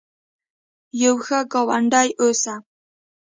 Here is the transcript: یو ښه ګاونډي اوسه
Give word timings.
یو 1.03 1.13
ښه 1.25 1.39
ګاونډي 1.51 2.09
اوسه 2.19 2.53